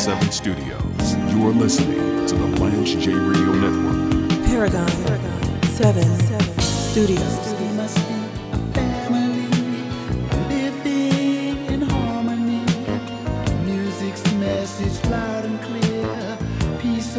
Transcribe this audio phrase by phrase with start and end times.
[0.00, 1.14] 98.7 Studios.
[1.30, 4.46] You are listening to the Lance J Radio Network.
[4.46, 7.50] Paragon, Paragon 7, 7 Studios.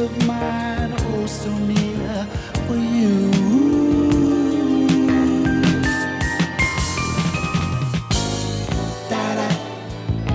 [0.01, 2.25] of mine, oh so near
[2.65, 3.40] for you.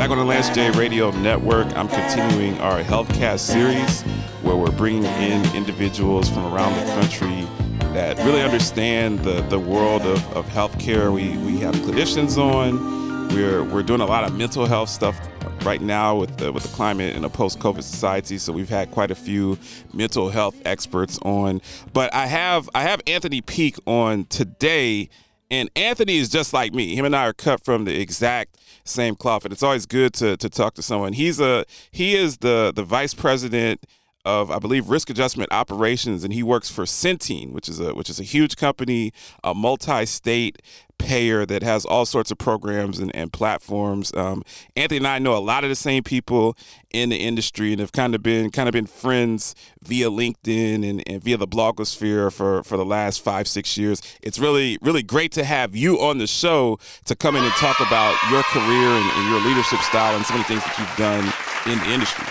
[0.06, 4.02] Back on the Lance J Radio Network, I'm continuing our HealthCast series
[4.42, 7.44] where we're bringing in individuals from around the country
[7.92, 11.12] that really understand the, the world of, of healthcare.
[11.12, 13.34] We, we have clinicians on.
[13.34, 15.18] We're, we're doing a lot of mental health stuff
[15.64, 18.38] right now with the with the climate in a post-COVID society.
[18.38, 19.58] So we've had quite a few
[19.92, 21.60] mental health experts on.
[21.92, 25.08] But I have I have Anthony Peak on today,
[25.50, 26.96] and Anthony is just like me.
[26.96, 30.36] Him and I are cut from the exact same cloth, and it's always good to
[30.36, 31.12] to talk to someone.
[31.12, 33.84] He's a he is the the vice president
[34.26, 38.10] of I believe risk adjustment operations, and he works for Centene, which is a which
[38.10, 39.12] is a huge company,
[39.44, 40.60] a multi-state
[40.98, 44.12] payer that has all sorts of programs and, and platforms.
[44.14, 44.42] Um,
[44.74, 46.56] Anthony and I know a lot of the same people
[46.90, 51.02] in the industry and have kind of been kind of been friends via LinkedIn and,
[51.06, 54.02] and via the blogosphere for, for the last five, six years.
[54.22, 57.78] It's really, really great to have you on the show to come in and talk
[57.78, 60.96] about your career and, and your leadership style and some of the things that you've
[60.96, 61.32] done
[61.72, 62.26] in the industry.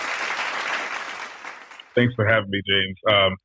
[1.96, 2.98] Thanks for having me, James.
[3.10, 3.38] Um,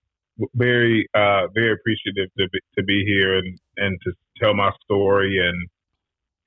[0.55, 4.13] very, uh, very appreciative to be, to be here and, and to
[4.43, 5.69] tell my story and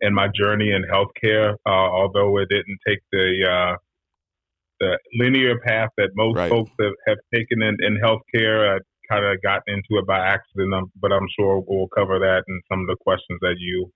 [0.01, 1.53] and my journey in healthcare.
[1.65, 3.75] Uh, although it didn't take the uh,
[4.79, 6.49] the linear path that most right.
[6.49, 10.73] folks have, have taken in, in healthcare, I kind of got into it by accident.
[10.73, 13.91] Um, but I'm sure we'll cover that in some of the questions that you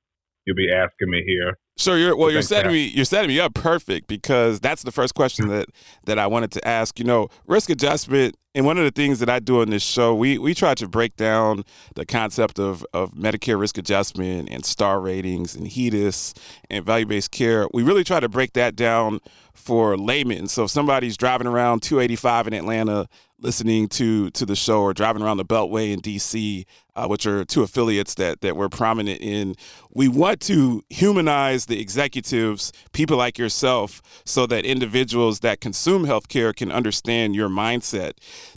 [0.46, 1.58] you'll be asking me here.
[1.78, 5.14] So you're well, you're setting me you're setting me up perfect because that's the first
[5.14, 5.68] question that
[6.06, 6.98] that I wanted to ask.
[6.98, 10.16] You know, risk adjustment, and one of the things that I do on this show,
[10.16, 11.64] we we try to break down
[11.94, 16.34] the concept of of Medicare risk adjustment and star ratings and HEDIS
[16.72, 17.68] and value based care.
[17.72, 19.20] We really try to break that down
[19.54, 20.48] for laymen.
[20.48, 23.08] So if somebody's driving around 285 in Atlanta
[23.40, 26.66] listening to to the show or driving around the Beltway in DC,
[26.96, 29.56] uh, which are two affiliates that that we're prominent in.
[29.94, 36.56] We want to humanize the executives, people like yourself, so that individuals that consume healthcare
[36.56, 38.14] can understand your mindset.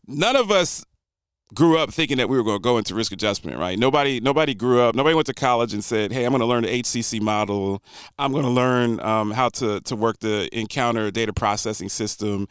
[0.06, 0.84] None of us
[1.54, 3.78] grew up thinking that we were going to go into risk adjustment, right?
[3.78, 4.94] Nobody, nobody grew up.
[4.94, 7.82] Nobody went to college and said, "Hey, I'm going to learn the HCC model.
[8.18, 12.48] I'm going to learn um, how to to work the encounter data processing system."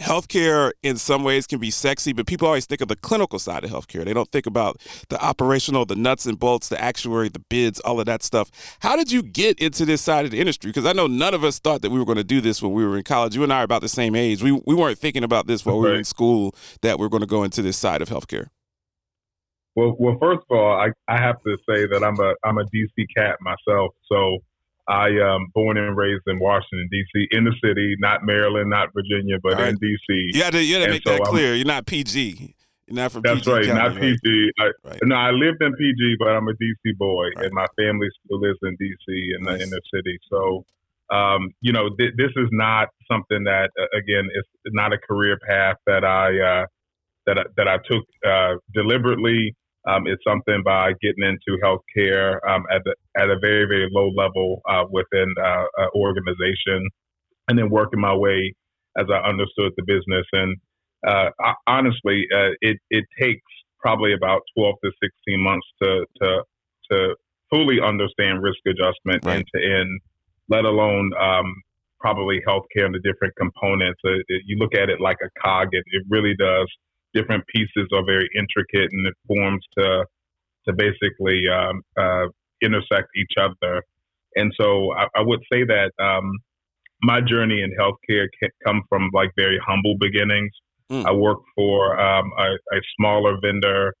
[0.00, 3.64] Healthcare, in some ways, can be sexy, but people always think of the clinical side
[3.64, 4.02] of healthcare.
[4.02, 8.00] They don't think about the operational, the nuts and bolts, the actuary, the bids, all
[8.00, 8.50] of that stuff.
[8.80, 10.70] How did you get into this side of the industry?
[10.70, 12.72] Because I know none of us thought that we were going to do this when
[12.72, 13.36] we were in college.
[13.36, 14.42] You and I are about the same age.
[14.42, 17.20] We we weren't thinking about this while we were in school that we we're going
[17.20, 18.39] to go into this side of healthcare.
[19.76, 22.64] Well, well, first of all, I, I have to say that I'm a I'm a
[22.64, 23.94] DC cat myself.
[24.10, 24.38] So
[24.90, 27.28] I am born and raised in Washington D.C.
[27.30, 29.68] in the city, not Maryland, not Virginia, but right.
[29.68, 30.30] in D.C.
[30.34, 31.52] You had to, you had to make so that clear.
[31.52, 32.56] I'm, You're not PG.
[32.86, 34.18] You're not from that's PG right, County, not right?
[34.24, 34.50] PG.
[34.58, 34.98] I, right.
[35.04, 38.58] No, I lived in PG, but I'm a DC boy, and my family still lives
[38.64, 39.58] in DC in nice.
[39.58, 40.18] the inner city.
[40.28, 40.64] So,
[41.14, 45.38] um, you know, th- this is not something that, uh, again, it's not a career
[45.46, 46.66] path that I uh,
[47.26, 49.54] that I, that I took uh, deliberately.
[49.86, 54.10] Um, it's something by getting into healthcare um, at the, at a very very low
[54.14, 56.88] level uh, within uh, an organization,
[57.48, 58.54] and then working my way
[58.98, 60.26] as I understood the business.
[60.32, 60.56] And
[61.06, 63.42] uh, I, honestly, uh, it it takes
[63.78, 66.42] probably about twelve to sixteen months to to
[66.90, 67.16] to
[67.48, 69.36] fully understand risk adjustment right.
[69.36, 70.00] end to end,
[70.48, 71.54] let alone um,
[72.00, 74.00] probably healthcare and the different components.
[74.04, 74.10] Uh,
[74.44, 76.68] you look at it like a cog; it, it really does
[77.14, 80.04] different pieces are very intricate and it forms to
[80.68, 82.26] to basically um, uh,
[82.62, 83.82] intersect each other.
[84.36, 86.38] And so I, I would say that um,
[87.02, 88.26] my journey in healthcare
[88.64, 90.52] come from like very humble beginnings.
[90.90, 91.06] Mm.
[91.06, 93.94] I worked for um, a, a, smaller vendor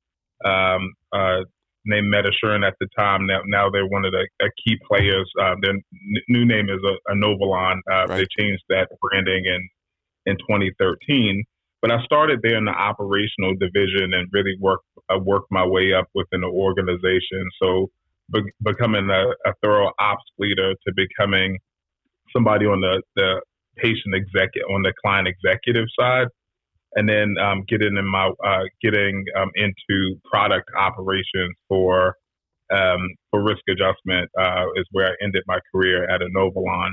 [0.44, 1.40] um, uh,
[1.86, 3.26] named Medassurant at the time.
[3.26, 4.28] Now, now they're one of the
[4.66, 5.30] key players.
[5.40, 5.82] Uh, their n-
[6.28, 7.78] new name is a, Inovalon.
[7.90, 8.08] Uh, right.
[8.08, 9.68] They changed that branding in
[10.26, 11.44] in 2013.
[11.82, 14.84] But I started there in the operational division and really worked
[15.22, 17.48] worked my way up within the organization.
[17.60, 17.88] So
[18.32, 21.58] be- becoming a, a, thorough ops leader to becoming
[22.32, 23.40] somebody on the, the
[23.76, 26.28] patient executive on the client executive side,
[26.94, 32.14] and then um, getting in my uh, getting um, into product operations for
[32.70, 33.00] um,
[33.30, 36.90] for risk adjustment uh, is where I ended my career at Inovalon.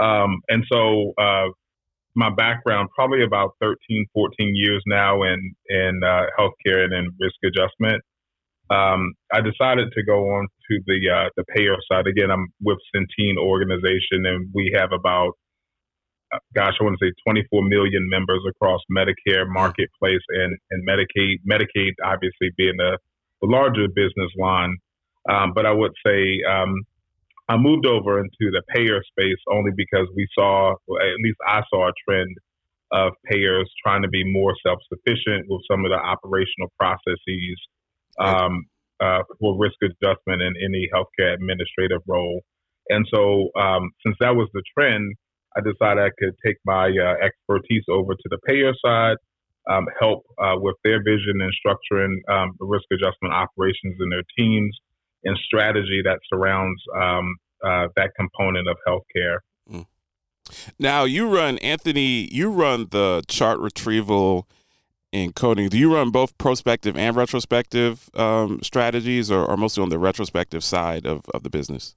[0.00, 1.48] Um, and so uh,
[2.14, 7.36] my background, probably about 13, 14 years now in in uh, healthcare and in risk
[7.44, 8.02] adjustment.
[8.70, 12.06] Um, I decided to go on to the uh, the payer side.
[12.06, 15.32] Again, I'm with Centene organization, and we have about
[16.32, 21.36] uh, gosh, I want to say 24 million members across Medicare, Marketplace, and and Medicaid.
[21.50, 22.98] Medicaid, obviously, being the,
[23.42, 24.76] the larger business line,
[25.28, 26.74] um, but I would say um,
[27.48, 31.88] I moved over into the payer space only because we saw, at least I saw
[31.88, 32.36] a trend
[32.92, 37.58] of payers trying to be more self-sufficient with some of the operational processes
[38.18, 38.64] um,
[39.00, 42.40] uh, for risk adjustment in any healthcare administrative role.
[42.88, 45.14] And so, um, since that was the trend,
[45.56, 49.16] I decided I could take my uh, expertise over to the payer side,
[49.70, 54.76] um, help uh, with their vision and structuring um, risk adjustment operations in their teams,
[55.24, 59.38] and strategy that surrounds um, uh, that component of healthcare.
[59.70, 59.86] Mm.
[60.78, 64.46] Now, you run, Anthony, you run the chart retrieval
[65.12, 65.68] and coding.
[65.68, 70.62] Do you run both prospective and retrospective um, strategies, or, or mostly on the retrospective
[70.64, 71.94] side of, of the business?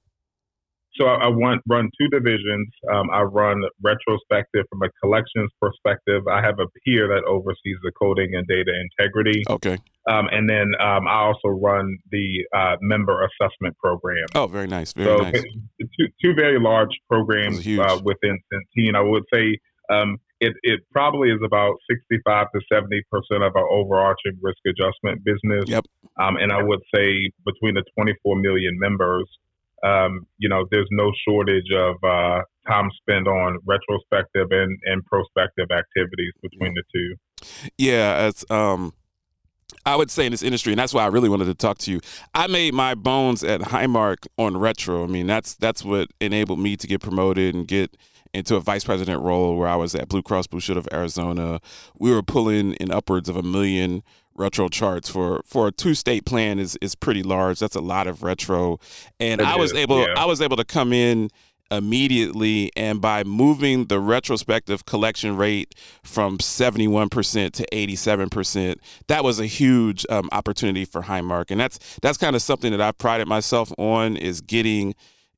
[0.94, 2.68] So I, I want, run two divisions.
[2.92, 6.26] Um, I run retrospective from a collections perspective.
[6.28, 9.42] I have a peer that oversees the coding and data integrity.
[9.48, 9.78] Okay.
[10.08, 14.24] Um, and then um, I also run the uh, member assessment program.
[14.34, 14.94] Oh, very nice.
[14.94, 15.42] Very so nice.
[15.80, 18.94] Two, two very large programs uh, within Centene.
[18.96, 19.58] I would say
[19.90, 25.22] um, it, it probably is about 65 to 70 percent of our overarching risk adjustment
[25.24, 25.68] business.
[25.68, 25.84] Yep.
[26.18, 29.28] Um, and I would say between the 24 million members,
[29.84, 35.68] um, you know, there's no shortage of uh, time spent on retrospective and, and prospective
[35.70, 37.68] activities between the two.
[37.76, 38.92] Yeah, it's um,
[39.88, 41.90] I would say in this industry, and that's why I really wanted to talk to
[41.90, 42.00] you.
[42.34, 45.02] I made my bones at Highmark on retro.
[45.02, 47.96] I mean, that's that's what enabled me to get promoted and get
[48.34, 51.60] into a vice president role where I was at Blue Cross Blue Shield of Arizona.
[51.98, 54.02] We were pulling in upwards of a million
[54.34, 57.58] retro charts for for a two state plan is is pretty large.
[57.58, 58.78] That's a lot of retro,
[59.18, 60.14] and it I was is, able yeah.
[60.16, 61.30] I was able to come in
[61.70, 68.76] immediately and by moving the retrospective collection rate from 71% to 87%
[69.08, 71.50] that was a huge um, opportunity for highmark.
[71.50, 74.94] And that's that's kind of something that i prided myself on is getting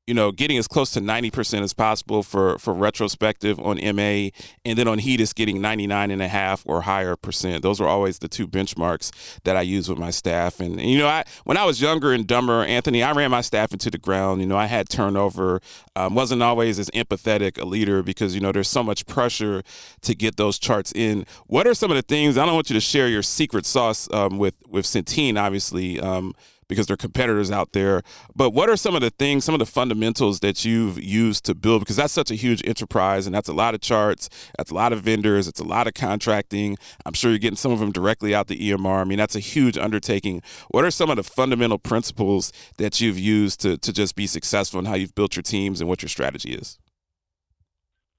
[0.07, 4.29] you know, getting as close to 90% as possible for, for retrospective on MA,
[4.65, 7.61] and then on HEDIS getting 99 and a half or higher percent.
[7.61, 9.11] Those are always the two benchmarks
[9.43, 10.59] that I use with my staff.
[10.59, 13.41] And, and, you know, I when I was younger and dumber, Anthony, I ran my
[13.41, 14.41] staff into the ground.
[14.41, 15.61] You know, I had turnover,
[15.95, 19.61] um, wasn't always as empathetic a leader because, you know, there's so much pressure
[20.01, 21.25] to get those charts in.
[21.45, 24.09] What are some of the things, I don't want you to share your secret sauce
[24.11, 26.33] um, with, with Centene, obviously, um,
[26.71, 28.01] because there are competitors out there.
[28.33, 31.53] But what are some of the things, some of the fundamentals that you've used to
[31.53, 31.81] build?
[31.81, 34.93] Because that's such a huge enterprise and that's a lot of charts, that's a lot
[34.93, 36.77] of vendors, it's a lot of contracting.
[37.05, 39.01] I'm sure you're getting some of them directly out the EMR.
[39.01, 40.41] I mean, that's a huge undertaking.
[40.69, 44.79] What are some of the fundamental principles that you've used to, to just be successful
[44.79, 46.79] and how you've built your teams and what your strategy is?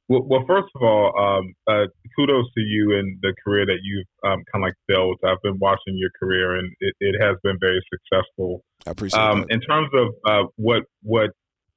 [0.08, 4.06] Well, well, first of all, um, uh, kudos to you and the career that you've
[4.24, 5.18] um, kind of like built.
[5.24, 8.62] I've been watching your career, and it, it has been very successful.
[8.86, 9.46] I appreciate um.
[9.48, 11.30] In terms of uh, what what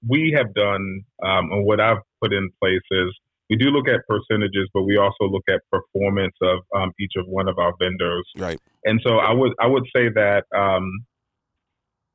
[0.07, 3.15] we have done um, and what I've put in place is
[3.49, 7.27] we do look at percentages, but we also look at performance of um, each of
[7.27, 8.27] one of our vendors.
[8.37, 8.59] Right.
[8.85, 10.89] And so I would I would say that um,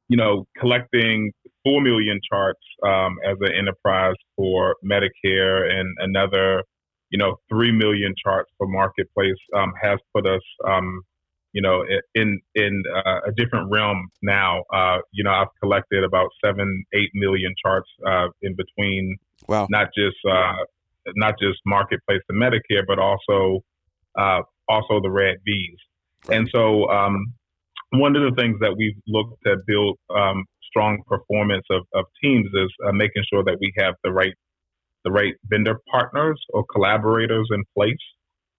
[0.09, 1.33] you know collecting
[1.65, 6.63] four million charts um, as an enterprise for Medicare and another,
[7.11, 11.03] you know, three million charts for Marketplace um, has put us, um,
[11.53, 14.63] you know, in in uh, a different realm now.
[14.73, 19.17] Uh, you know, I've collected about seven, eight million charts uh, in between,
[19.49, 19.67] wow.
[19.71, 20.55] not just uh,
[21.17, 23.61] not just Marketplace and Medicare, but also
[24.19, 25.81] uh, also the RADV's.
[26.31, 27.33] And so, um,
[27.93, 32.49] one of the things that we've looked to build um, strong performance of, of teams
[32.55, 34.35] is uh, making sure that we have the right
[35.05, 37.97] the right vendor partners or collaborators in place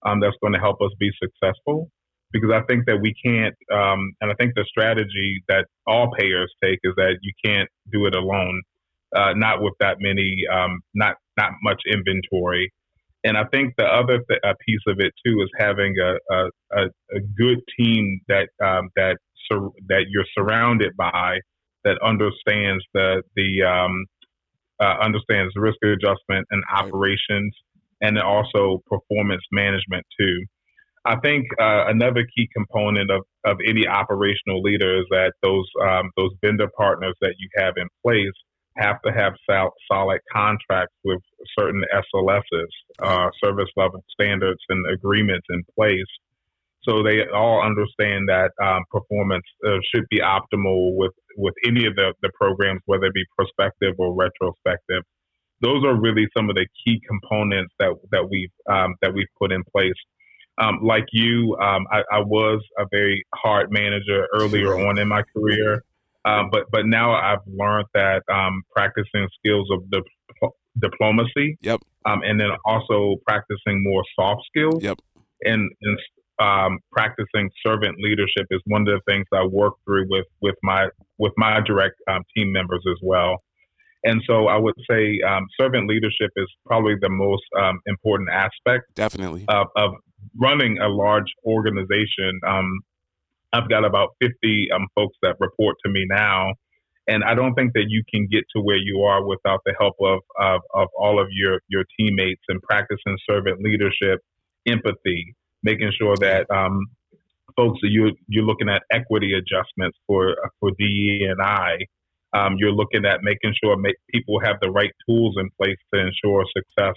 [0.06, 1.90] um, that's going to help us be successful.
[2.34, 6.52] Because I think that we can't, um, and I think the strategy that all payers
[6.64, 8.62] take is that you can't do it alone,
[9.16, 12.72] uh, not with that many, um, not not much inventory.
[13.24, 16.84] And I think the other th- piece of it too is having a a, a,
[17.18, 19.18] a good team that um, that
[19.52, 21.40] sur- that you're surrounded by
[21.84, 24.06] that understands the the um,
[24.80, 27.56] uh, understands risk adjustment and operations,
[28.02, 30.46] and also performance management too.
[31.06, 36.12] I think uh, another key component of, of any operational leader is that those um,
[36.16, 38.34] those vendor partners that you have in place
[38.78, 41.20] have to have sol- solid contracts with
[41.58, 42.68] certain SLSs,
[43.02, 46.06] uh, service level standards and agreements in place.
[46.84, 51.96] So they all understand that um, performance uh, should be optimal with, with any of
[51.96, 55.04] the, the programs, whether it be prospective or retrospective.
[55.62, 59.52] Those are really some of the key components that, that we've um, that we've put
[59.52, 59.94] in place.
[60.58, 65.24] Um, like you, um, I, I, was a very hard manager earlier on in my
[65.34, 65.84] career.
[66.26, 71.58] Um, but but now I've learned that um, practicing skills of dip- diplomacy.
[71.62, 71.82] Yep.
[72.06, 74.84] Um, and then also practicing more soft skills.
[74.84, 75.00] Yep.
[75.44, 76.00] And, and
[76.42, 80.88] um, practicing servant leadership is one of the things I work through with with my
[81.18, 83.44] with my direct um, team members as well.
[84.04, 87.44] And so I would say um, servant leadership is probably the most
[87.86, 88.96] important aspect.
[88.96, 89.46] Definitely.
[89.48, 89.92] Of, of
[90.40, 92.40] running a large organization.
[92.48, 92.80] Um,
[93.54, 96.54] I've got about 50 um, folks that report to me now.
[97.08, 99.96] And I don't think that you can get to where you are without the help
[100.02, 104.22] of, of, of all of your, your teammates and practicing servant leadership,
[104.68, 106.86] empathy, making sure that um,
[107.56, 111.78] folks you, you're looking at equity adjustments for, for DE and I.
[112.34, 116.00] Um, you're looking at making sure make, people have the right tools in place to
[116.00, 116.96] ensure success,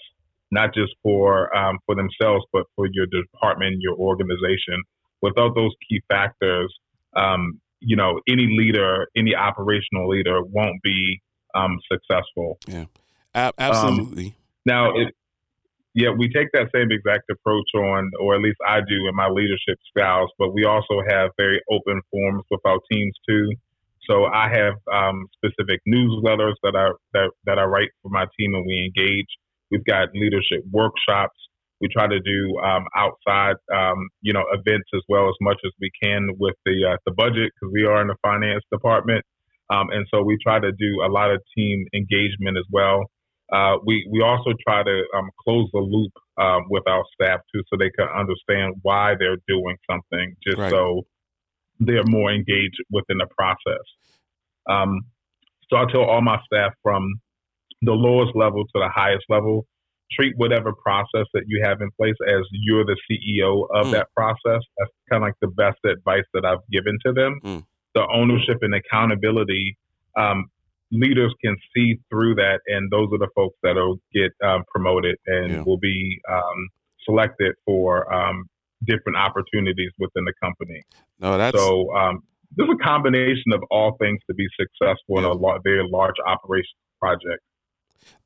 [0.52, 4.80] not just for um, for themselves, but for your department, your organization
[5.24, 6.72] without those key factors,
[7.16, 11.20] um, you know, any leader, any operational leader won't be
[11.54, 12.58] um, successful.
[12.66, 12.84] Yeah,
[13.34, 14.26] A- absolutely.
[14.26, 14.34] Um,
[14.66, 15.14] now, it,
[15.94, 19.28] yeah, we take that same exact approach on, or at least I do in my
[19.28, 23.52] leadership styles, but we also have very open forums with our teams too.
[24.10, 28.54] So I have um, specific newsletters that I that, that I write for my team,
[28.54, 29.28] and we engage.
[29.70, 31.38] We've got leadership workshops
[31.80, 35.72] we try to do um, outside, um, you know, events as well as much as
[35.80, 39.24] we can with the uh, the budget because we are in the finance department,
[39.70, 43.04] um, and so we try to do a lot of team engagement as well.
[43.54, 47.62] Uh, we we also try to um, close the loop uh, with our staff too,
[47.68, 50.70] so they can understand why they're doing something, just right.
[50.70, 51.02] so
[51.78, 53.84] they're more engaged within the process.
[54.68, 55.02] Um,
[55.70, 57.06] so I tell all my staff from
[57.82, 59.66] the lowest level to the highest level
[60.12, 63.92] treat whatever process that you have in place as you're the CEO of mm.
[63.92, 64.62] that process.
[64.78, 67.40] That's kind of like the best advice that I've given to them.
[67.44, 67.64] Mm.
[67.94, 69.76] The ownership and accountability,
[70.16, 70.46] um,
[70.92, 75.50] leaders can see through that, and those are the folks that'll get um, promoted and
[75.50, 75.62] yeah.
[75.62, 76.68] will be um,
[77.04, 78.44] selected for um,
[78.86, 80.82] different opportunities within the company.
[81.18, 81.94] No, that's so.
[81.94, 82.20] Um,
[82.56, 85.32] there's a combination of all things to be successful yeah.
[85.32, 87.42] in a very large operation project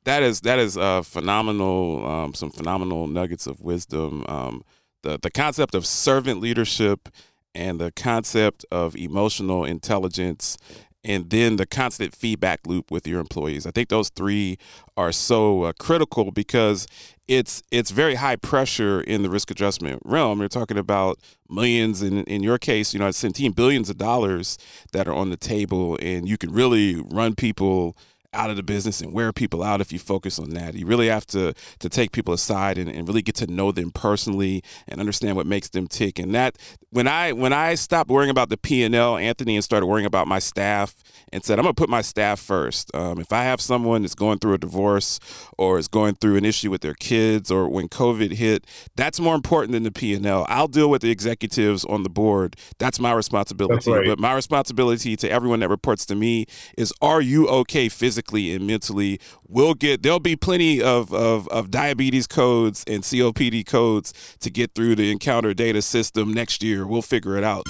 [0.03, 2.05] that is that is uh, phenomenal.
[2.05, 4.25] Um, some phenomenal nuggets of wisdom.
[4.27, 4.63] Um,
[5.03, 7.09] the the concept of servant leadership
[7.55, 10.57] and the concept of emotional intelligence
[11.03, 13.65] and then the constant feedback loop with your employees.
[13.65, 14.57] I think those three
[14.97, 16.87] are so uh, critical because
[17.27, 20.39] it's it's very high pressure in the risk adjustment realm.
[20.39, 24.57] You're talking about millions, in in your case, you know, it's 17 billions of dollars
[24.91, 27.95] that are on the table, and you can really run people
[28.33, 30.75] out of the business and wear people out if you focus on that.
[30.75, 33.91] You really have to to take people aside and, and really get to know them
[33.91, 36.19] personally and understand what makes them tick.
[36.19, 36.57] And that
[36.91, 40.05] when I when I stopped worrying about the P and L, Anthony, and started worrying
[40.05, 40.95] about my staff
[41.33, 42.93] and said, I'm gonna put my staff first.
[42.95, 45.19] Um, if I have someone that's going through a divorce
[45.57, 49.35] or is going through an issue with their kids or when COVID hit, that's more
[49.35, 50.45] important than the P and L.
[50.49, 52.55] I'll deal with the executives on the board.
[52.77, 53.75] That's my responsibility.
[53.75, 54.05] That's right.
[54.05, 56.45] But my responsibility to everyone that reports to me
[56.77, 58.18] is, are you okay physically?
[58.19, 59.19] Physically and mentally.
[59.47, 64.75] We'll get there'll be plenty of, of, of diabetes codes and COPD codes to get
[64.75, 66.85] through the encounter data system next year.
[66.85, 67.65] We'll figure it out.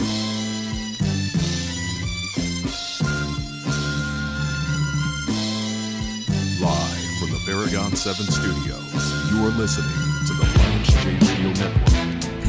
[6.59, 9.87] Live from the Paragon 7 studios, you are listening
[10.27, 11.89] to the Lance J Radio Network.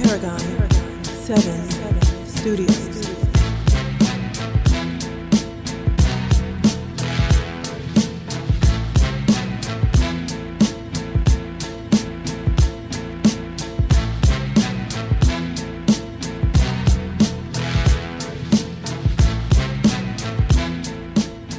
[0.02, 2.99] Paragon, Paragon 7 Studios.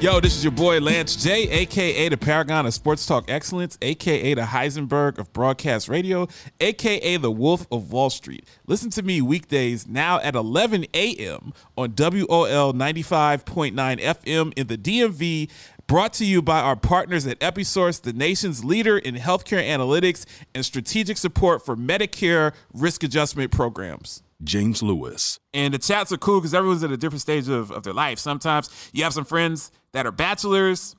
[0.02, 4.34] Yo, this is your boy Lance J, aka the Paragon of Sports Talk Excellence, aka
[4.34, 6.28] the Heisenberg of Broadcast Radio,
[6.60, 8.48] aka the Wolf of Wall Street.
[8.66, 11.54] Listen to me weekdays now at 11 a.m.
[11.78, 15.52] on WOL 95.9 FM in the DMV.
[15.86, 20.66] Brought to you by our partners at Episource, the nation's leader in healthcare analytics and
[20.66, 24.24] strategic support for Medicare risk adjustment programs.
[24.44, 25.40] James Lewis.
[25.54, 28.20] And the chats are cool because everyone's at a different stage of, of their life.
[28.20, 30.96] Sometimes you have some friends that are bachelors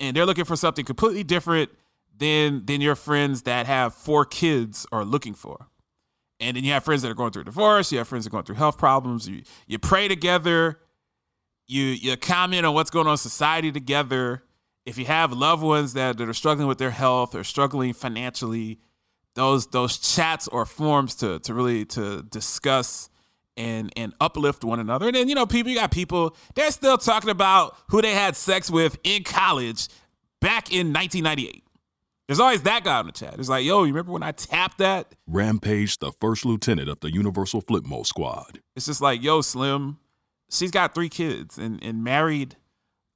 [0.00, 1.70] and they're looking for something completely different
[2.18, 5.68] than than your friends that have four kids are looking for.
[6.40, 8.32] And then you have friends that are going through divorce, you have friends that are
[8.32, 10.80] going through health problems, you you pray together,
[11.66, 14.42] you you comment on what's going on in society together.
[14.84, 18.80] If you have loved ones that, that are struggling with their health or struggling financially,
[19.34, 23.08] those those chats or forums to to really to discuss
[23.56, 25.06] and and uplift one another.
[25.06, 28.36] And then you know, people you got people they're still talking about who they had
[28.36, 29.88] sex with in college
[30.40, 31.64] back in 1998.
[32.28, 33.34] There's always that guy in the chat.
[33.38, 35.14] It's like, yo, you remember when I tapped that?
[35.26, 38.60] Rampage, the first lieutenant of the Universal Flipmo Squad.
[38.74, 39.98] It's just like, yo, Slim,
[40.50, 42.56] she's got three kids and, and married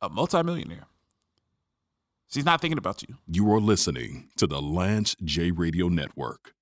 [0.02, 0.86] a multimillionaire.
[2.28, 3.16] She's not thinking about you.
[3.28, 6.55] You are listening to the Lance J Radio Network.